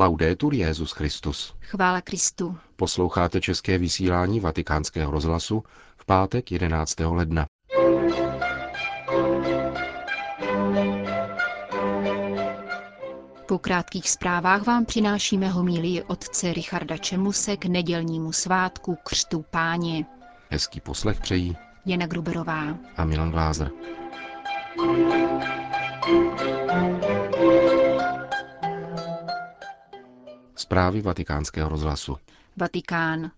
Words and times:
Laudetur 0.00 0.54
Jezus 0.54 0.92
Christus. 0.92 1.54
Chvála 1.60 2.00
Kristu. 2.00 2.58
Posloucháte 2.76 3.40
české 3.40 3.78
vysílání 3.78 4.40
Vatikánského 4.40 5.10
rozhlasu 5.10 5.62
v 5.96 6.06
pátek 6.06 6.52
11. 6.52 7.00
ledna. 7.00 7.46
Po 13.48 13.58
krátkých 13.58 14.10
zprávách 14.10 14.66
vám 14.66 14.84
přinášíme 14.84 15.48
homílii 15.48 16.02
otce 16.02 16.52
Richarda 16.52 16.96
Čemuse 16.96 17.56
k 17.56 17.64
nedělnímu 17.64 18.32
svátku 18.32 18.98
Křtu 19.04 19.44
páně. 19.50 20.06
Hezký 20.50 20.80
poslech 20.80 21.20
přejí 21.20 21.56
Jana 21.86 22.06
Gruberová 22.06 22.76
a 22.96 23.04
Milan 23.04 23.30
Glázer. 23.30 23.70
Zprávy 30.70 31.00
vatikánského 31.02 31.68
rozhlasu. 31.68 32.16
Vatikán. 32.56 33.30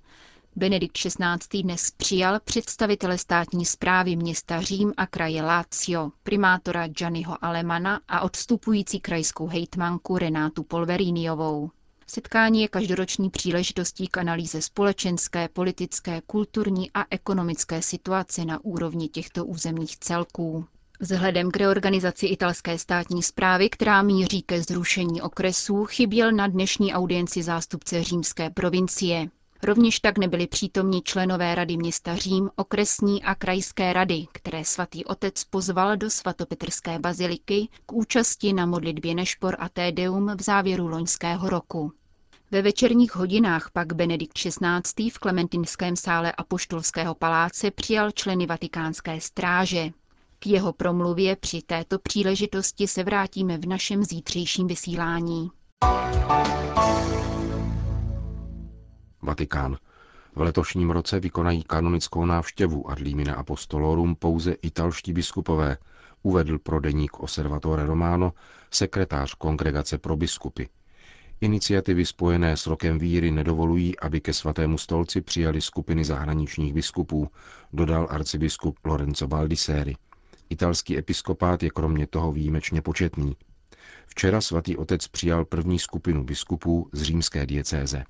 Benedikt 0.57 0.98
XVI. 0.98 1.62
dnes 1.62 1.91
přijal 1.91 2.41
představitele 2.45 3.19
státní 3.19 3.65
zprávy 3.66 4.16
města 4.16 4.61
Řím 4.61 4.93
a 4.97 5.07
kraje 5.07 5.43
Lazio, 5.43 6.10
primátora 6.23 6.87
Gianniho 6.88 7.45
Alemana 7.45 8.01
a 8.09 8.21
odstupující 8.21 9.01
krajskou 9.01 9.47
hejtmanku 9.47 10.19
Renátu 10.19 10.62
Polveriniovou. 10.62 11.71
Setkání 12.07 12.60
je 12.62 12.69
každoroční 12.69 13.30
příležitostí 13.30 14.09
k 14.09 14.19
analýze 14.19 14.62
společenské, 14.62 15.49
politické, 15.49 16.21
kulturní 16.27 16.91
a 16.95 17.05
ekonomické 17.10 17.83
situace 17.83 18.45
na 18.45 18.65
úrovni 18.65 19.09
těchto 19.09 19.45
územních 19.45 19.96
celků. 19.99 20.66
Vzhledem 21.02 21.51
k 21.51 21.56
reorganizaci 21.56 22.27
italské 22.27 22.79
státní 22.79 23.23
zprávy, 23.23 23.69
která 23.69 24.02
míří 24.02 24.43
ke 24.43 24.62
zrušení 24.62 25.23
okresů, 25.23 25.84
chyběl 25.84 26.33
na 26.33 26.47
dnešní 26.47 26.95
audienci 26.95 27.43
zástupce 27.43 28.02
římské 28.02 28.51
provincie. 28.51 29.30
Rovněž 29.62 30.01
tak 30.01 30.18
nebyli 30.18 30.46
přítomní 30.46 31.02
členové 31.02 31.54
rady 31.54 31.77
města 31.77 32.16
Řím, 32.16 32.51
okresní 32.57 33.23
a 33.23 33.35
krajské 33.35 33.93
rady, 33.93 34.27
které 34.32 34.65
svatý 34.65 35.04
otec 35.04 35.45
pozval 35.45 35.96
do 35.96 36.10
svatopetrské 36.10 36.99
baziliky 36.99 37.68
k 37.87 37.93
účasti 37.93 38.52
na 38.52 38.66
modlitbě 38.66 39.15
Nešpor 39.15 39.57
a 39.59 39.68
Tédeum 39.68 40.37
v 40.37 40.43
závěru 40.43 40.88
loňského 40.88 41.49
roku. 41.49 41.93
Ve 42.51 42.62
večerních 42.62 43.16
hodinách 43.16 43.71
pak 43.73 43.93
Benedikt 43.93 44.38
XVI. 44.38 45.10
v 45.10 45.18
Klementinském 45.18 45.96
sále 45.96 46.32
Apoštolského 46.32 47.15
paláce 47.15 47.71
přijal 47.71 48.10
členy 48.10 48.46
vatikánské 48.46 49.21
stráže. 49.21 49.90
K 50.43 50.46
jeho 50.46 50.73
promluvě 50.73 51.37
při 51.37 51.62
této 51.62 51.98
příležitosti 51.98 52.87
se 52.87 53.04
vrátíme 53.04 53.59
v 53.59 53.66
našem 53.66 54.04
zítřejším 54.04 54.66
vysílání. 54.66 55.51
Vatikán. 59.23 59.76
V 60.34 60.40
letošním 60.40 60.90
roce 60.90 61.21
vykonají 61.21 61.62
kanonickou 61.62 62.24
návštěvu 62.24 62.90
ad 62.90 62.99
limina 62.99 63.34
apostolorum 63.34 64.16
pouze 64.16 64.53
italští 64.53 65.12
biskupové, 65.12 65.76
uvedl 66.22 66.59
pro 66.59 66.81
deník 66.81 67.21
Osservatore 67.21 67.87
Romano 67.87 68.32
sekretář 68.71 69.34
Kongregace 69.34 69.99
pro 69.99 70.16
biskupy. 70.16 70.65
Iniciativy 71.41 72.06
spojené 72.06 72.56
s 72.56 72.66
rokem 72.66 72.99
víry 72.99 73.31
nedovolují, 73.31 73.99
aby 73.99 74.21
ke 74.21 74.32
svatému 74.32 74.78
stolci 74.78 75.21
přijali 75.21 75.60
skupiny 75.60 76.04
zahraničních 76.04 76.75
biskupů, 76.75 77.28
dodal 77.72 78.06
arcibiskup 78.10 78.78
Lorenzo 78.84 79.27
Baldisseri. 79.27 79.97
Italský 80.50 80.98
episkopát 80.98 81.62
je 81.62 81.71
kromě 81.71 82.06
toho 82.06 82.32
výjimečně 82.32 82.82
početný. 82.82 83.37
Včera 84.06 84.41
svatý 84.41 84.76
otec 84.76 85.09
přijal 85.09 85.44
první 85.44 85.78
skupinu 85.78 86.25
biskupů 86.25 86.88
z 86.93 87.03
římské 87.03 87.47
diecéze. 87.47 88.04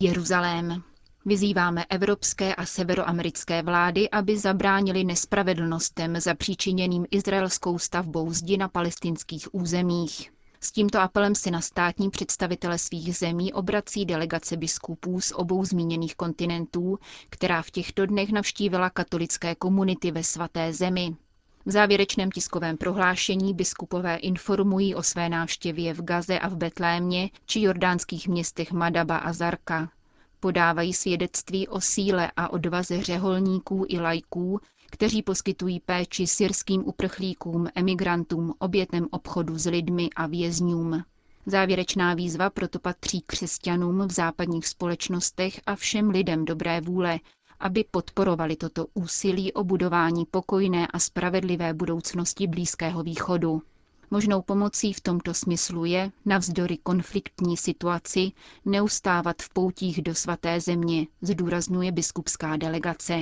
Jeruzalém. 0.00 0.82
Vyzýváme 1.26 1.84
evropské 1.90 2.54
a 2.54 2.66
severoamerické 2.66 3.62
vlády, 3.62 4.10
aby 4.10 4.38
zabránili 4.38 5.04
nespravedlnostem 5.04 6.20
zapříčiněným 6.20 7.06
izraelskou 7.10 7.78
stavbou 7.78 8.32
zdi 8.32 8.56
na 8.56 8.68
palestinských 8.68 9.54
územích. 9.54 10.33
S 10.64 10.72
tímto 10.72 11.00
apelem 11.00 11.34
si 11.34 11.50
na 11.50 11.60
státní 11.60 12.10
představitele 12.10 12.78
svých 12.78 13.16
zemí 13.16 13.52
obrací 13.52 14.04
delegace 14.06 14.56
biskupů 14.56 15.20
z 15.20 15.32
obou 15.32 15.64
zmíněných 15.64 16.16
kontinentů, 16.16 16.98
která 17.30 17.62
v 17.62 17.70
těchto 17.70 18.06
dnech 18.06 18.32
navštívila 18.32 18.90
katolické 18.90 19.54
komunity 19.54 20.10
ve 20.10 20.22
svaté 20.24 20.72
zemi. 20.72 21.16
V 21.66 21.70
závěrečném 21.70 22.30
tiskovém 22.30 22.76
prohlášení 22.76 23.54
biskupové 23.54 24.16
informují 24.16 24.94
o 24.94 25.02
své 25.02 25.28
návštěvě 25.28 25.94
v 25.94 26.02
Gaze 26.02 26.38
a 26.38 26.48
v 26.48 26.56
Betlémě 26.56 27.30
či 27.46 27.60
jordánských 27.60 28.28
městech 28.28 28.72
Madaba 28.72 29.16
a 29.16 29.32
Zarka. 29.32 29.90
Podávají 30.40 30.92
svědectví 30.92 31.68
o 31.68 31.80
síle 31.80 32.30
a 32.36 32.48
odvaze 32.52 33.02
řeholníků 33.02 33.84
i 33.88 34.00
lajků, 34.00 34.60
kteří 34.94 35.22
poskytují 35.22 35.80
péči 35.80 36.26
syrským 36.26 36.88
uprchlíkům, 36.88 37.68
emigrantům, 37.74 38.54
obětem 38.58 39.06
obchodu 39.10 39.58
s 39.58 39.66
lidmi 39.66 40.10
a 40.16 40.26
vězňům. 40.26 41.02
Závěrečná 41.46 42.14
výzva 42.14 42.50
proto 42.50 42.78
patří 42.78 43.22
křesťanům 43.26 44.08
v 44.08 44.12
západních 44.12 44.66
společnostech 44.66 45.60
a 45.66 45.74
všem 45.76 46.10
lidem 46.10 46.44
dobré 46.44 46.80
vůle, 46.80 47.20
aby 47.60 47.84
podporovali 47.90 48.56
toto 48.56 48.86
úsilí 48.94 49.52
o 49.52 49.64
budování 49.64 50.24
pokojné 50.30 50.86
a 50.86 50.98
spravedlivé 50.98 51.74
budoucnosti 51.74 52.46
Blízkého 52.46 53.02
východu. 53.02 53.62
Možnou 54.10 54.42
pomocí 54.42 54.92
v 54.92 55.00
tomto 55.00 55.34
smyslu 55.34 55.84
je, 55.84 56.10
navzdory 56.24 56.76
konfliktní 56.82 57.56
situaci, 57.56 58.32
neustávat 58.64 59.36
v 59.42 59.48
poutích 59.48 60.02
do 60.02 60.14
svaté 60.14 60.60
země, 60.60 61.06
zdůrazňuje 61.22 61.92
biskupská 61.92 62.56
delegace. 62.56 63.20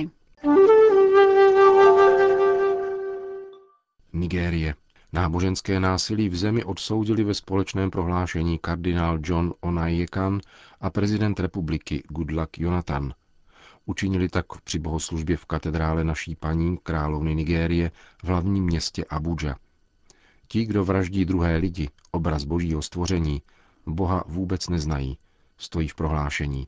Nigérie. 4.23 4.75
Náboženské 5.13 5.79
násilí 5.79 6.29
v 6.29 6.35
zemi 6.35 6.63
odsoudili 6.63 7.23
ve 7.23 7.33
společném 7.33 7.91
prohlášení 7.91 8.59
kardinál 8.59 9.19
John 9.23 9.53
Onayekan 9.61 10.39
a 10.81 10.89
prezident 10.89 11.39
republiky 11.39 12.03
Goodluck 12.09 12.57
Jonathan. 12.57 13.13
Učinili 13.85 14.29
tak 14.29 14.45
při 14.63 14.79
bohoslužbě 14.79 15.37
v 15.37 15.45
katedrále 15.45 16.03
naší 16.03 16.35
paní 16.35 16.77
královny 16.83 17.35
Nigérie 17.35 17.91
v 18.23 18.27
hlavním 18.27 18.63
městě 18.63 19.05
Abuja. 19.09 19.55
Ti, 20.47 20.65
kdo 20.65 20.85
vraždí 20.85 21.25
druhé 21.25 21.57
lidi, 21.57 21.89
obraz 22.11 22.43
božího 22.43 22.81
stvoření, 22.81 23.41
Boha 23.85 24.23
vůbec 24.27 24.69
neznají, 24.69 25.17
stojí 25.57 25.87
v 25.87 25.95
prohlášení. 25.95 26.67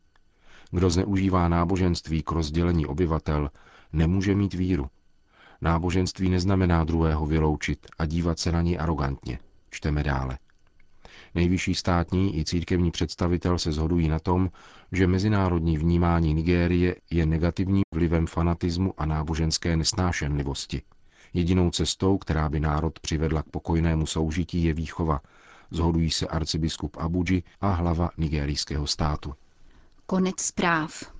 Kdo 0.72 0.90
zneužívá 0.90 1.48
náboženství 1.48 2.24
k 2.24 2.32
rozdělení 2.32 2.86
obyvatel, 2.86 3.52
nemůže 3.94 4.36
mít 4.36 4.54
víru. 4.54 4.90
Náboženství 5.62 6.30
neznamená 6.30 6.84
druhého 6.84 7.26
vyloučit 7.26 7.88
a 8.00 8.06
dívat 8.06 8.40
se 8.40 8.52
na 8.52 8.62
něj 8.62 8.78
arrogantně. 8.80 9.40
Čteme 9.70 10.04
dále. 10.04 10.38
Nejvyšší 11.36 11.76
státní 11.76 12.40
i 12.40 12.46
církevní 12.46 12.92
představitel 12.92 13.58
se 13.60 13.72
zhodují 13.72 14.08
na 14.08 14.20
tom, 14.20 14.50
že 14.92 15.08
mezinárodní 15.08 15.78
vnímání 15.78 16.34
Nigérie 16.34 16.96
je 17.12 17.26
negativním 17.26 17.84
vlivem 17.94 18.28
fanatismu 18.28 18.94
a 18.98 19.06
náboženské 19.06 19.78
nesnášenlivosti. 19.78 20.82
Jedinou 21.34 21.70
cestou, 21.72 22.18
která 22.18 22.50
by 22.50 22.60
národ 22.60 23.00
přivedla 23.00 23.42
k 23.44 23.50
pokojnému 23.50 24.06
soužití, 24.06 24.64
je 24.64 24.74
výchova, 24.74 25.22
zhodují 25.72 26.12
se 26.12 26.28
arcibiskup 26.28 26.98
Abuji 26.98 27.44
a 27.62 27.72
hlava 27.74 28.10
nigerijského 28.18 28.88
státu. 28.88 29.34
Konec 30.06 30.40
zpráv. 30.42 31.15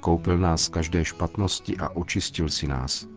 Vykoupil 0.00 0.38
nás 0.38 0.64
z 0.64 0.68
každé 0.68 1.04
špatnosti 1.04 1.76
a 1.76 1.88
očistil 1.88 2.48
si 2.48 2.66
nás. 2.66 3.08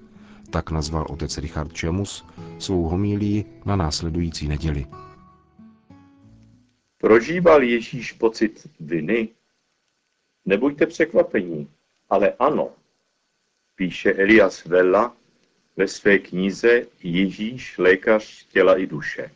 Tak 0.51 0.71
nazval 0.71 1.07
otec 1.09 1.37
Richard 1.37 1.73
Čemus 1.73 2.25
svou 2.59 2.83
homílii 2.83 3.45
na 3.65 3.75
následující 3.75 4.47
neděli. 4.47 4.85
Prožíval 6.97 7.63
Ježíš 7.63 8.11
pocit 8.11 8.67
viny? 8.79 9.29
Nebuďte 10.45 10.85
překvapení, 10.85 11.69
ale 12.09 12.33
ano, 12.39 12.69
píše 13.75 14.13
Elias 14.13 14.65
Vella 14.65 15.15
ve 15.77 15.87
své 15.87 16.19
knize 16.19 16.85
Ježíš, 17.03 17.77
lékař 17.77 18.45
těla 18.45 18.77
i 18.77 18.87
duše. 18.87 19.31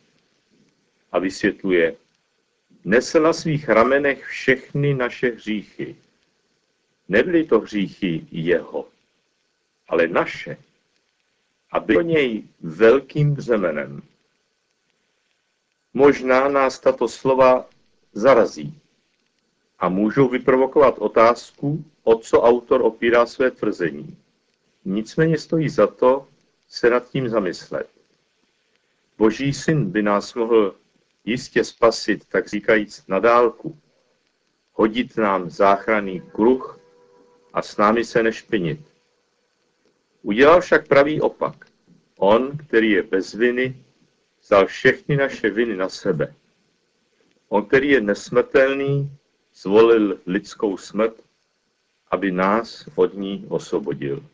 A 1.12 1.18
vysvětluje, 1.18 1.96
nesl 2.84 3.20
na 3.20 3.32
svých 3.32 3.68
ramenech 3.68 4.24
všechny 4.24 4.94
naše 4.94 5.30
hříchy. 5.30 5.96
Nebyly 7.08 7.44
to 7.44 7.60
hříchy 7.60 8.26
jeho, 8.30 8.88
ale 9.88 10.08
naše. 10.08 10.56
A 11.72 11.80
byl 11.80 12.02
něj 12.02 12.48
velkým 12.60 13.34
břemenem. 13.34 14.02
Možná 15.94 16.48
nás 16.48 16.78
tato 16.78 17.08
slova 17.08 17.68
zarazí. 18.12 18.80
a 19.80 19.88
můžou 19.88 20.28
vyprovokovat 20.28 20.98
otázku, 20.98 21.84
o 22.02 22.18
co 22.18 22.42
autor 22.42 22.82
opírá 22.82 23.26
své 23.26 23.50
tvrzení. 23.50 24.16
Nicméně 24.84 25.38
stojí 25.38 25.68
za 25.68 25.86
to 25.86 26.28
se 26.68 26.90
nad 26.90 27.10
tím 27.10 27.28
zamyslet. 27.28 27.90
Boží 29.18 29.52
syn 29.52 29.90
by 29.90 30.02
nás 30.02 30.34
mohl 30.34 30.74
jistě 31.24 31.64
spasit, 31.64 32.24
tak 32.28 32.48
říkajíc, 32.48 33.06
na 33.08 33.18
dálku, 33.18 33.78
hodit 34.72 35.16
nám 35.16 35.50
záchranný 35.50 36.20
kruh 36.20 36.77
a 37.52 37.62
s 37.62 37.76
námi 37.76 38.04
se 38.04 38.22
nešpinit. 38.22 38.80
Udělal 40.22 40.60
však 40.60 40.88
pravý 40.88 41.20
opak. 41.20 41.66
On, 42.18 42.56
který 42.56 42.90
je 42.90 43.02
bez 43.02 43.34
viny, 43.34 43.76
vzal 44.42 44.66
všechny 44.66 45.16
naše 45.16 45.50
viny 45.50 45.76
na 45.76 45.88
sebe. 45.88 46.34
On, 47.48 47.64
který 47.64 47.88
je 47.88 48.00
nesmrtelný, 48.00 49.10
zvolil 49.54 50.20
lidskou 50.26 50.76
smrt, 50.76 51.14
aby 52.10 52.32
nás 52.32 52.88
od 52.94 53.14
ní 53.14 53.46
osvobodil. 53.48 54.24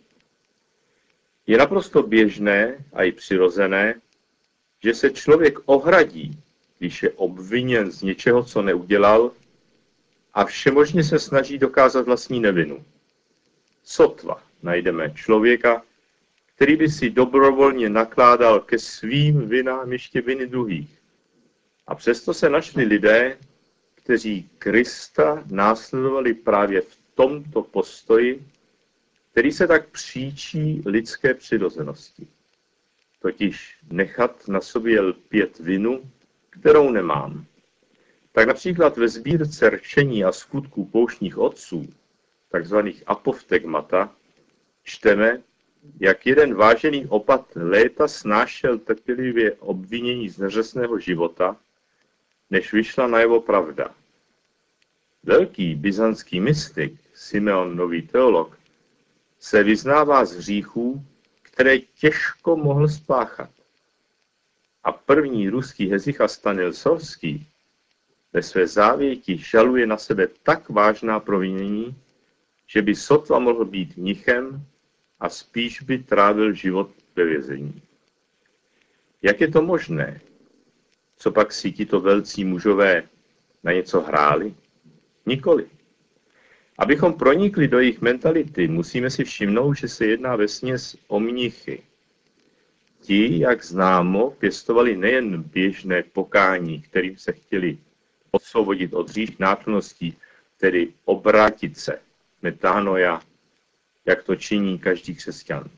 Je 1.47 1.59
naprosto 1.59 2.03
běžné 2.03 2.85
a 2.93 3.03
i 3.03 3.13
přirozené, 3.13 4.01
že 4.83 4.95
se 4.95 5.11
člověk 5.11 5.59
ohradí, 5.65 6.39
když 6.79 7.03
je 7.03 7.11
obviněn 7.11 7.91
z 7.91 8.03
něčeho, 8.03 8.45
co 8.45 8.63
neudělal, 8.63 9.33
a 10.35 10.45
všemožně 10.45 11.05
se 11.05 11.19
snaží 11.19 11.59
dokázat 11.59 12.07
vlastní 12.07 12.41
nevinu. 12.41 12.85
Sotva 13.85 14.43
najdeme 14.63 15.11
člověka, 15.11 15.83
který 16.57 16.77
by 16.77 16.89
si 16.89 17.11
dobrovolně 17.11 17.89
nakládal 17.89 18.61
ke 18.61 18.79
svým 18.79 19.49
vinám 19.49 19.93
ještě 19.93 20.21
viny 20.21 20.47
druhých. 20.47 20.99
A 21.87 21.95
přesto 21.95 22.35
se 22.35 22.49
našli 22.49 22.85
lidé, 22.85 23.39
kteří 23.95 24.51
Krista 24.59 25.45
následovali 25.47 26.35
právě 26.35 26.81
v 26.81 26.97
tomto 27.15 27.63
postoji, 27.63 28.45
který 29.33 29.53
se 29.53 29.67
tak 29.67 29.89
příčí 29.89 30.83
lidské 30.87 31.35
přirozenosti. 31.35 32.27
Totiž 33.23 33.79
nechat 33.91 34.49
na 34.49 34.61
sobě 34.61 35.01
lpět 35.01 35.59
vinu, 35.59 36.11
kterou 36.51 36.91
nemám. 36.91 37.45
Tak 38.33 38.47
například 38.49 38.97
ve 38.97 39.09
sbírce 39.09 39.71
rčení 39.71 40.25
a 40.25 40.33
skutků 40.33 40.85
pouštních 40.85 41.39
otců, 41.39 41.89
takzvaných 42.55 43.03
apoftegmata, 43.07 44.15
čteme, 44.83 45.43
jak 46.01 46.27
jeden 46.27 46.55
vážený 46.55 47.07
opat 47.07 47.51
léta 47.57 48.09
snášel 48.09 48.79
trpělivě 48.79 49.53
obvinění 49.53 50.29
z 50.29 50.39
neřesného 50.39 50.99
života, 50.99 51.57
než 52.51 52.73
vyšla 52.73 53.07
na 53.07 53.19
jeho 53.21 53.41
pravda. 53.41 53.95
Velký 55.23 55.75
byzantský 55.75 56.41
mystik, 56.41 56.95
Simeon 57.15 57.77
Nový 57.77 58.03
teolog, 58.03 58.59
se 59.41 59.63
vyznává 59.63 60.25
z 60.25 60.33
hříchů, 60.37 61.03
které 61.43 61.79
těžko 61.79 62.57
mohl 62.57 62.89
spáchat. 62.89 63.51
A 64.85 64.93
první 64.93 65.49
ruský 65.49 65.91
hezicha 65.91 66.29
Stanil 66.29 66.73
Sorský 66.73 67.47
ve 68.33 68.43
své 68.43 68.67
závěti 68.67 69.39
žaluje 69.39 69.87
na 69.87 69.97
sebe 69.97 70.27
tak 70.43 70.69
vážná 70.69 71.21
provinění, 71.21 71.97
že 72.67 72.83
by 72.83 72.95
sotva 72.95 73.39
mohl 73.39 73.65
být 73.65 73.97
mnichem 73.97 74.67
a 75.21 75.29
spíš 75.29 75.83
by 75.83 75.99
trávil 75.99 76.53
život 76.53 76.91
ve 77.17 77.25
vězení. 77.25 77.83
Jak 79.23 79.41
je 79.41 79.49
to 79.49 79.63
možné? 79.63 80.21
Co 81.17 81.33
pak 81.33 81.53
si 81.53 81.73
tito 81.73 82.01
velcí 82.01 82.45
mužové 82.45 83.03
na 83.63 83.73
něco 83.73 84.01
hráli? 84.01 84.55
Nikoli. 85.27 85.67
Abychom 86.79 87.13
pronikli 87.15 87.69
do 87.69 87.79
jejich 87.79 88.01
mentality, 88.01 88.69
musíme 88.69 89.11
si 89.11 89.25
všimnout, 89.25 89.75
že 89.75 89.89
se 89.89 90.07
jedná 90.07 90.37
ve 90.37 90.49
směs 90.49 90.97
o 91.09 91.21
mnichy. 91.21 91.83
Ti, 93.01 93.39
jak 93.39 93.65
známo, 93.65 94.31
pěstovali 94.31 94.97
nejen 94.97 95.43
běžné 95.43 96.03
pokání, 96.03 96.81
kterým 96.81 97.19
se 97.19 97.33
chtěli 97.33 97.79
osvobodit 98.31 98.95
od 98.95 99.11
hřích 99.11 99.39
náklonností, 99.39 100.17
tedy 100.57 100.93
obrátit 101.05 101.79
se, 101.79 102.01
metánoja, 102.45 103.21
jak 104.07 104.23
to 104.23 104.37
činí 104.37 104.79
každý 104.79 105.15
křesťan. 105.15 105.71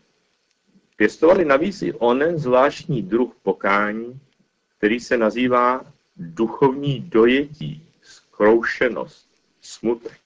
Pěstovali 0.97 1.45
navíc 1.45 1.83
i 1.83 1.93
onen 1.93 2.39
zvláštní 2.39 3.03
druh 3.03 3.37
pokání, 3.43 4.21
který 4.79 5.01
se 5.01 5.17
nazývá 5.17 5.93
duchovní 6.17 7.01
dojetí, 7.01 7.87
zkroušenost, 8.03 9.29
smutek, 9.61 10.21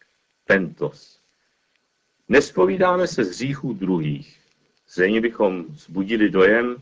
pentos. 0.47 1.21
Nespovídáme 2.29 3.07
se 3.07 3.25
z 3.25 3.29
hříchů 3.29 3.73
druhých. 3.73 4.41
Zřejmě 4.89 5.21
bychom 5.21 5.65
zbudili 5.69 6.31
dojem, 6.31 6.77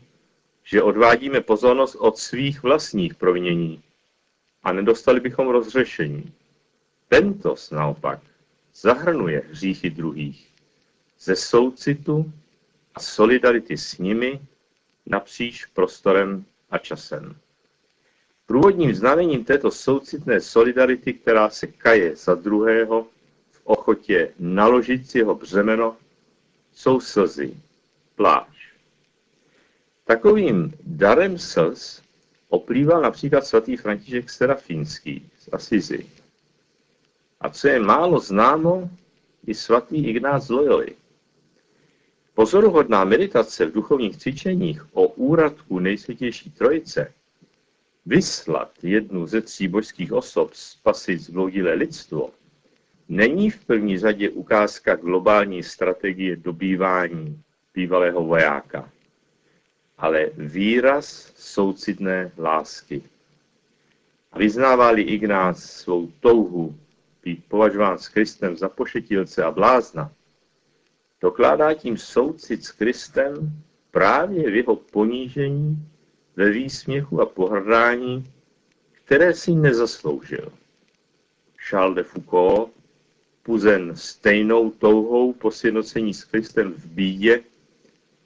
že 0.63 0.83
odvádíme 0.83 1.41
pozornost 1.41 1.95
od 1.95 2.17
svých 2.17 2.63
vlastních 2.63 3.15
provinění 3.15 3.83
a 4.63 4.71
nedostali 4.73 5.19
bychom 5.19 5.47
rozřešení. 5.47 6.33
Pentos 7.07 7.71
naopak 7.71 8.28
zahrnuje 8.81 9.43
hříchy 9.51 9.89
druhých 9.89 10.49
ze 11.19 11.35
soucitu 11.35 12.31
a 12.95 12.99
solidarity 12.99 13.77
s 13.77 13.97
nimi 13.97 14.41
napříč 15.05 15.65
prostorem 15.65 16.45
a 16.71 16.77
časem. 16.77 17.35
Průvodním 18.45 18.95
znamením 18.95 19.43
této 19.43 19.71
soucitné 19.71 20.41
solidarity, 20.41 21.13
která 21.13 21.49
se 21.49 21.67
kaje 21.67 22.15
za 22.15 22.35
druhého 22.35 23.07
v 23.51 23.61
ochotě 23.63 24.33
naložit 24.39 25.09
si 25.09 25.17
jeho 25.17 25.35
břemeno, 25.35 25.97
jsou 26.73 26.99
slzy, 26.99 27.53
pláč. 28.15 28.73
Takovým 30.05 30.73
darem 30.83 31.37
slz 31.37 32.01
oplýval 32.49 33.01
například 33.01 33.45
svatý 33.45 33.77
František 33.77 34.29
Serafínský 34.29 35.29
z 35.39 35.49
Asizi. 35.51 36.05
A 37.41 37.49
co 37.49 37.67
je 37.67 37.79
málo 37.79 38.19
známo, 38.19 38.89
i 39.47 39.53
svatý 39.53 40.07
Ignác 40.07 40.49
Loyoli. 40.49 40.95
Pozoruhodná 42.33 43.03
meditace 43.03 43.65
v 43.65 43.71
duchovních 43.73 44.17
cvičeních 44.17 44.95
o 44.95 45.07
úradku 45.07 45.79
nejsvětější 45.79 46.51
trojice, 46.51 47.13
vyslat 48.05 48.71
jednu 48.83 49.27
ze 49.27 49.41
tří 49.41 49.67
božských 49.67 50.13
osob 50.13 50.53
spasit 50.53 51.21
zbloudilé 51.21 51.73
lidstvo, 51.73 52.29
není 53.09 53.49
v 53.49 53.65
první 53.65 53.99
řadě 53.99 54.29
ukázka 54.29 54.95
globální 54.95 55.63
strategie 55.63 56.35
dobývání 56.35 57.41
bývalého 57.73 58.25
vojáka, 58.25 58.89
ale 59.97 60.29
výraz 60.37 61.33
soucitné 61.35 62.31
lásky. 62.37 63.03
Vyznává-li 64.35 65.01
Ignác 65.01 65.63
svou 65.63 66.11
touhu 66.19 66.75
být 67.29 67.45
považován 67.47 67.97
s 67.97 68.07
Kristem 68.07 68.57
za 68.57 68.69
pošetilce 68.69 69.43
a 69.43 69.51
blázna, 69.51 70.11
dokládá 71.21 71.73
tím 71.73 71.97
soucit 71.97 72.65
s 72.65 72.71
Kristem 72.71 73.63
právě 73.91 74.51
v 74.51 74.55
jeho 74.55 74.75
ponížení, 74.75 75.77
ve 76.35 76.49
výsměchu 76.51 77.21
a 77.21 77.25
pohrdání, 77.25 78.31
které 78.93 79.33
si 79.33 79.51
nezasloužil. 79.51 80.51
Charles 81.69 81.95
de 81.95 82.03
Foucault, 82.03 82.71
puzen 83.43 83.95
stejnou 83.95 84.71
touhou 84.71 85.33
po 85.33 85.51
sjednocení 85.51 86.13
s 86.13 86.23
Kristem 86.23 86.73
v 86.73 86.85
bídě, 86.85 87.43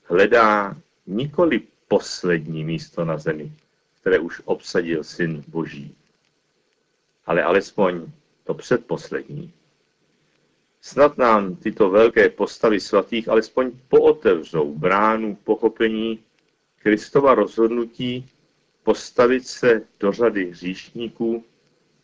hledá 0.04 0.78
nikoli 1.08 1.62
poslední 1.88 2.64
místo 2.64 3.06
na 3.06 3.18
zemi, 3.18 3.52
které 4.02 4.20
už 4.20 4.42
obsadil 4.46 5.04
Syn 5.04 5.44
Boží, 5.48 5.96
ale 7.26 7.44
alespoň 7.44 8.06
to 8.44 8.54
předposlední. 8.54 9.54
Snad 10.82 11.18
nám 11.18 11.56
tyto 11.56 11.90
velké 11.90 12.30
postavy 12.30 12.80
svatých 12.80 13.30
alespoň 13.30 13.72
pootevřou 13.88 14.76
bránu 14.76 15.36
pochopení 15.36 16.20
Kristova 16.78 17.36
rozhodnutí 17.36 18.30
postavit 18.84 19.48
se 19.48 19.82
do 20.00 20.12
řady 20.12 20.46
hříšníků 20.52 21.46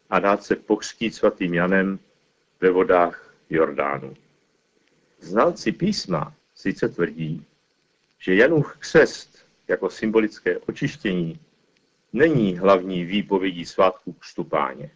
a 0.09 0.19
dát 0.19 0.43
se 0.43 0.55
pokřtít 0.55 1.15
svatým 1.15 1.53
Janem 1.53 1.99
ve 2.61 2.69
vodách 2.69 3.35
Jordánu. 3.49 4.13
Znalci 5.19 5.71
písma 5.71 6.35
sice 6.55 6.89
tvrdí, 6.89 7.45
že 8.19 8.35
Janův 8.35 8.77
křest 8.77 9.45
jako 9.67 9.89
symbolické 9.89 10.57
očištění 10.57 11.39
není 12.13 12.57
hlavní 12.57 13.05
výpovědí 13.05 13.65
svátku 13.65 14.13
křtupáně. 14.13 14.91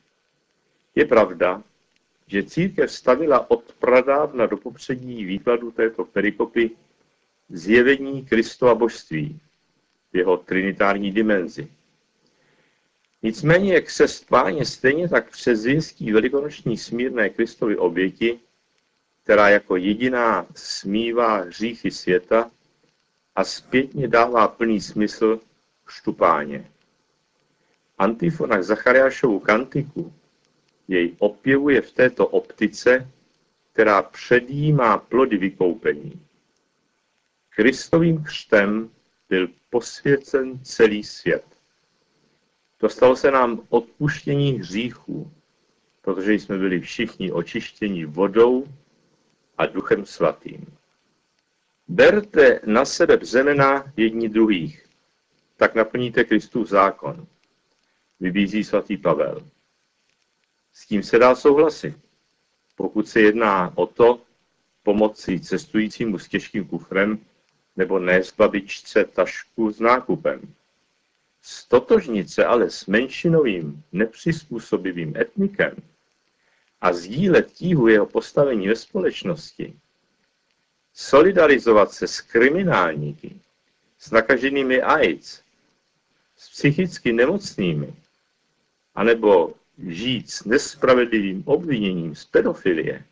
Je 0.96 1.06
pravda, 1.06 1.64
že 2.28 2.44
církev 2.44 2.92
stavila 2.92 3.52
od 3.52 3.74
pradávna 3.80 4.46
do 4.46 4.58
popředí 4.58 5.26
výkladu 5.26 5.72
této 5.72 6.06
perikopy 6.06 6.72
zjevení 7.50 8.26
Kristova 8.26 8.76
božství 8.76 9.40
v 10.14 10.18
jeho 10.18 10.38
trinitární 10.38 11.12
dimenzi. 11.12 11.68
Nicméně 13.24 13.82
křest 13.82 14.28
páně 14.28 14.66
stejně 14.66 15.10
tak 15.10 15.32
přezvěstí 15.32 16.12
velikonoční 16.12 16.78
smírné 16.78 17.30
Kristovy 17.30 17.78
oběti, 17.78 18.40
která 19.24 19.50
jako 19.50 19.76
jediná 19.76 20.48
smívá 20.56 21.38
hříchy 21.38 21.92
světa 21.92 22.52
a 23.36 23.44
zpětně 23.44 24.08
dává 24.08 24.48
plný 24.48 24.82
smysl 24.82 25.40
štupáně. 25.88 26.72
Antifona 27.98 28.58
k 28.58 28.64
Zachariášovu 28.64 29.40
kantiku 29.40 30.14
jej 30.88 31.16
opěvuje 31.20 31.82
v 31.82 31.92
této 31.92 32.28
optice, 32.28 33.12
která 33.74 34.02
předjímá 34.02 34.98
plody 34.98 35.38
vykoupení. 35.38 36.26
Kristovým 37.50 38.24
křtem 38.24 38.90
byl 39.30 39.48
posvěcen 39.70 40.60
celý 40.64 41.04
svět. 41.04 41.46
Dostalo 42.80 43.16
se 43.16 43.32
nám 43.32 43.62
odpuštění 43.70 44.52
hříchů, 44.52 45.32
protože 46.02 46.34
jsme 46.34 46.58
byli 46.58 46.80
všichni 46.80 47.32
očištěni 47.32 48.06
vodou 48.06 48.68
a 49.58 49.66
duchem 49.66 50.06
svatým. 50.06 50.66
Berte 51.88 52.60
na 52.66 52.86
sebe 52.86 53.18
břemena 53.18 53.94
jedni 53.98 54.30
druhých, 54.30 54.86
tak 55.58 55.76
naplníte 55.76 56.24
Kristův 56.24 56.70
zákon, 56.70 57.28
vybízí 58.20 58.64
svatý 58.64 58.98
Pavel. 58.98 59.48
S 60.74 60.86
tím 60.86 61.04
se 61.04 61.20
dá 61.20 61.36
souhlasit, 61.36 61.96
pokud 62.76 63.08
se 63.08 63.22
jedná 63.22 63.78
o 63.78 63.86
to 63.86 64.22
pomoci 64.84 65.40
cestujícímu 65.40 66.20
s 66.20 66.28
těžkým 66.28 66.68
kufrem 66.68 67.26
nebo 67.76 68.00
nést 68.00 68.36
babičce 68.36 69.06
tašku 69.06 69.72
s 69.72 69.80
nákupem. 69.80 70.56
Stotožnit 71.42 72.30
se 72.30 72.46
ale 72.46 72.70
s 72.70 72.86
menšinovým, 72.86 73.84
nepřizpůsobivým 73.92 75.18
etnikem 75.18 75.76
a 76.82 76.94
sdílet 76.94 77.52
tíhu 77.52 77.88
jeho 77.88 78.06
postavení 78.06 78.68
ve 78.68 78.76
společnosti, 78.76 79.74
solidarizovat 80.94 81.92
se 81.92 82.08
s 82.08 82.22
kriminálníky, 82.22 83.40
s 84.00 84.12
nakaženými 84.12 84.82
AIDS, 84.82 85.42
s 86.38 86.50
psychicky 86.50 87.14
nemocnými, 87.14 87.94
anebo 88.96 89.54
žít 89.78 90.32
s 90.32 90.46
nespravedlivým 90.46 91.44
obviněním 91.46 92.16
z 92.16 92.26
pedofilie, 92.26 93.04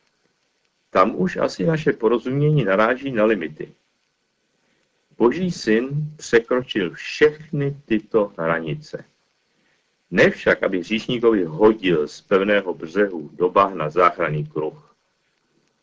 tam 0.89 1.15
už 1.15 1.37
asi 1.37 1.65
naše 1.65 1.93
porozumění 1.93 2.63
naráží 2.63 3.11
na 3.11 3.25
limity. 3.25 3.71
Boží 5.17 5.51
syn 5.51 6.13
překročil 6.17 6.93
všechny 6.93 7.77
tyto 7.85 8.33
hranice. 8.37 9.05
Ne 10.11 10.29
však, 10.29 10.63
aby 10.63 10.79
hříšníkovi 10.79 11.43
hodil 11.43 12.07
z 12.07 12.21
pevného 12.21 12.73
břehu 12.73 13.29
do 13.33 13.49
bahna 13.49 13.89
záchranný 13.89 14.47
kruh, 14.47 14.95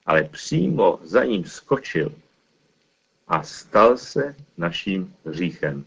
ale 0.07 0.25
přímo 0.25 1.01
za 1.03 1.25
ním 1.25 1.45
skočil 1.45 2.13
a 3.29 3.43
stal 3.43 3.97
se 3.97 4.37
naším 4.57 5.15
hříchem. 5.25 5.85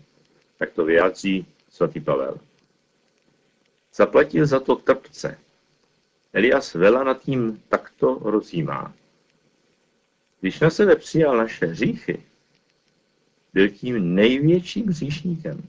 Tak 0.58 0.72
to 0.72 0.86
vyjádří 0.86 1.46
svatý 1.70 2.00
Pavel. 2.00 2.40
Zaplatil 3.96 4.46
za 4.46 4.60
to 4.60 4.76
trpce. 4.76 5.40
Elias 6.34 6.74
Vela 6.74 7.04
nad 7.04 7.22
tím 7.22 7.64
takto 7.70 8.20
rozjímá. 8.22 8.94
Když 10.40 10.60
na 10.60 10.70
sebe 10.70 10.96
přijal 10.96 11.38
naše 11.38 11.66
hříchy, 11.66 12.24
byl 13.54 13.70
tím 13.70 14.16
největším 14.16 14.88
hříšníkem. 14.88 15.64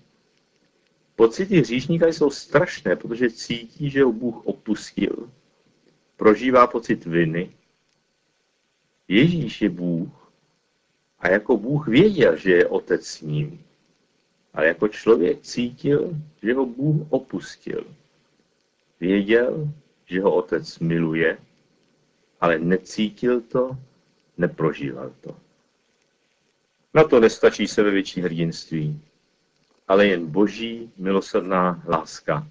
Pocity 1.16 1.60
hříšníka 1.60 2.06
jsou 2.06 2.30
strašné, 2.30 2.96
protože 2.96 3.30
cítí, 3.30 3.90
že 3.90 4.04
ho 4.04 4.12
Bůh 4.12 4.46
opustil. 4.46 5.30
Prožívá 6.16 6.66
pocit 6.66 7.06
viny. 7.06 7.50
Ježíš 9.08 9.62
je 9.62 9.70
Bůh 9.70 10.32
a 11.18 11.28
jako 11.28 11.56
Bůh 11.56 11.88
věděl, 11.88 12.36
že 12.36 12.50
je 12.52 12.66
otec 12.66 13.06
s 13.06 13.20
ním. 13.20 13.64
Ale 14.54 14.66
jako 14.66 14.88
člověk 14.88 15.42
cítil, 15.42 16.20
že 16.42 16.54
ho 16.54 16.66
Bůh 16.66 17.06
opustil. 17.10 17.84
Věděl, 19.02 19.68
že 20.06 20.20
ho 20.20 20.34
otec 20.34 20.78
miluje, 20.78 21.38
ale 22.40 22.58
necítil 22.58 23.40
to, 23.40 23.76
neprožíval 24.38 25.12
to. 25.20 25.36
Na 26.94 27.04
to 27.04 27.20
nestačí 27.20 27.68
sebevětší 27.68 28.20
hrdinství, 28.20 29.00
ale 29.88 30.06
jen 30.06 30.26
boží 30.26 30.92
milosrdná 30.96 31.82
láska, 31.88 32.46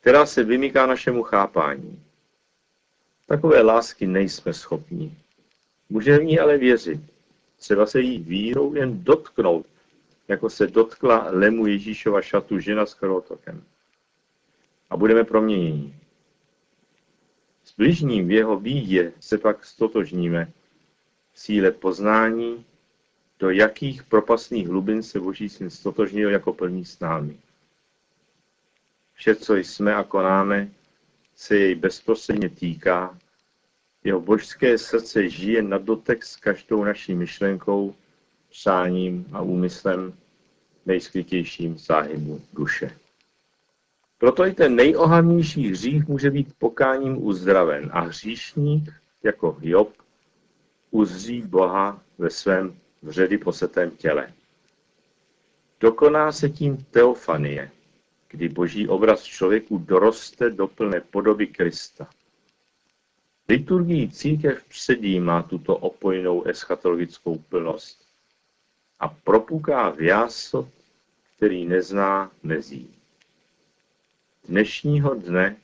která 0.00 0.26
se 0.26 0.44
vymyká 0.44 0.86
našemu 0.86 1.22
chápání. 1.22 2.02
Takové 3.26 3.62
lásky 3.62 4.06
nejsme 4.06 4.52
schopni. 4.52 5.14
Můžeme 5.88 6.18
v 6.18 6.24
ní 6.24 6.38
ale 6.38 6.58
věřit. 6.58 7.00
Třeba 7.58 7.86
se 7.86 8.00
jí 8.00 8.18
vírou 8.18 8.74
jen 8.74 9.04
dotknout, 9.04 9.66
jako 10.28 10.50
se 10.50 10.66
dotkla 10.66 11.26
lemu 11.30 11.66
Ježíšova 11.66 12.22
šatu 12.22 12.58
žena 12.58 12.86
s 12.86 12.94
krvotokem. 12.94 13.64
A 14.90 14.96
budeme 14.96 15.24
proměněni. 15.24 15.94
S 17.64 17.74
bližním 17.76 18.28
v 18.28 18.30
jeho 18.30 18.60
bídě 18.60 19.12
se 19.20 19.38
pak 19.38 19.64
stotožníme 19.64 20.52
v 21.32 21.40
síle 21.40 21.70
poznání 21.70 22.64
do 23.38 23.50
jakých 23.50 24.04
propastných 24.04 24.68
hlubin 24.68 25.02
se 25.02 25.20
Boží 25.20 25.48
syn 25.48 25.70
stotožnil 25.70 26.30
jako 26.30 26.52
plný 26.52 26.84
s 26.84 27.00
námi. 27.00 27.36
Vše, 29.14 29.34
co 29.34 29.56
jsme 29.56 29.94
a 29.94 30.04
konáme, 30.04 30.70
se 31.36 31.56
jej 31.56 31.74
bezprostředně 31.74 32.48
týká, 32.48 33.18
jeho 34.04 34.20
božské 34.20 34.78
srdce 34.78 35.28
žije 35.28 35.62
na 35.62 35.78
dotek 35.78 36.24
s 36.24 36.36
každou 36.36 36.84
naší 36.84 37.14
myšlenkou, 37.14 37.94
přáním 38.50 39.26
a 39.32 39.42
úmyslem 39.42 40.14
nejskrytějším 40.86 41.78
záhybu 41.78 42.42
duše. 42.52 42.98
Proto 44.18 44.46
i 44.46 44.52
ten 44.52 44.76
nejohavnější 44.76 45.70
hřích 45.70 46.08
může 46.08 46.30
být 46.30 46.54
pokáním 46.58 47.26
uzdraven 47.26 47.90
a 47.92 48.00
hříšník, 48.00 48.92
jako 49.22 49.58
Job, 49.60 49.92
uzří 50.90 51.42
Boha 51.42 52.02
ve 52.18 52.30
svém 52.30 52.76
vředy 53.02 53.38
posetém 53.38 53.90
těle. 53.90 54.32
Dokoná 55.80 56.32
se 56.32 56.48
tím 56.48 56.76
teofanie, 56.90 57.70
kdy 58.28 58.48
boží 58.48 58.88
obraz 58.88 59.22
člověku 59.22 59.78
doroste 59.78 60.50
do 60.50 60.66
plné 60.66 61.00
podoby 61.00 61.46
Krista. 61.46 62.08
Liturgii 63.48 64.08
církev 64.08 64.64
předjímá 64.64 65.42
tuto 65.42 65.76
opojnou 65.76 66.44
eschatologickou 66.44 67.38
plnost 67.38 68.06
a 69.00 69.08
propuká 69.08 69.90
v 69.90 70.00
jásot, 70.00 70.68
který 71.36 71.66
nezná 71.66 72.30
mezí. 72.42 72.95
Dnešního 74.48 75.14
dne 75.14 75.56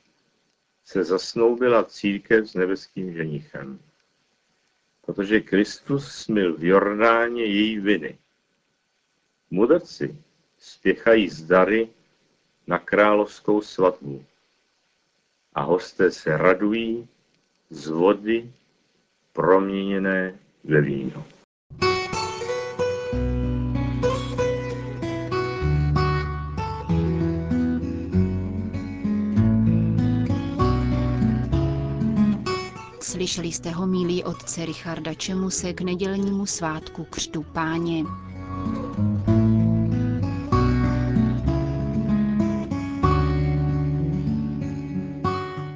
se 0.85 1.03
zasnoubila 1.03 1.83
církev 1.83 2.49
s 2.49 2.53
nebeským 2.53 3.13
ženichem 3.13 3.79
protože 5.05 5.39
Kristus 5.39 6.11
smil 6.11 6.57
v 6.57 6.63
Jordáně 6.63 7.45
její 7.45 7.79
viny. 7.79 8.17
Mudrci 9.51 10.17
spěchají 10.57 11.29
z 11.29 11.43
dary 11.43 11.89
na 12.67 12.79
královskou 12.79 13.61
svatbu 13.61 14.25
a 15.53 15.61
hosté 15.61 16.11
se 16.11 16.37
radují 16.37 17.07
z 17.69 17.87
vody 17.87 18.51
proměněné 19.33 20.39
ve 20.63 20.81
víno. 20.81 21.25
Slyšeli 33.13 33.47
jste 33.47 33.71
homílí 33.71 34.23
otce 34.23 34.65
Richarda 34.65 35.13
Čemuse 35.13 35.73
k 35.73 35.81
nedělnímu 35.81 36.45
svátku 36.45 37.03
Křtu 37.09 37.43
páně. 37.43 38.03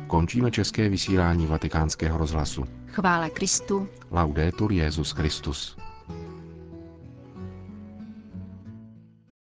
Končíme 0.08 0.52
české 0.52 0.90
vysílání 0.90 1.46
vatikánského 1.46 2.18
rozhlasu. 2.18 2.66
Chvála 2.88 3.30
Kristu. 3.30 3.88
Laudetur 4.12 4.72
Jezus 4.72 5.12
Christus. 5.12 5.78